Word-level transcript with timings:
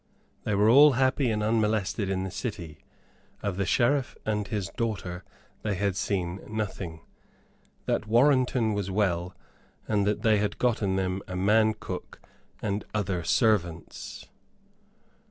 They 0.45 0.55
all 0.55 0.89
were 0.89 0.95
happy 0.95 1.29
and 1.29 1.43
unmolested 1.43 2.09
in 2.09 2.23
the 2.23 2.31
city. 2.31 2.79
Of 3.43 3.55
the 3.57 3.67
Sheriff 3.67 4.17
and 4.25 4.47
his 4.47 4.69
daughter 4.69 5.23
they 5.61 5.75
had 5.75 5.95
seen 5.95 6.39
nothing. 6.49 7.01
That 7.85 8.07
Warrenton 8.07 8.73
was 8.73 8.89
well, 8.89 9.35
and 9.87 10.07
that 10.07 10.23
they 10.23 10.39
had 10.39 10.57
gotten 10.57 10.95
them 10.95 11.21
a 11.27 11.35
man 11.35 11.75
cook 11.79 12.19
and 12.63 12.83
other 12.95 13.23
servants. 13.23 14.25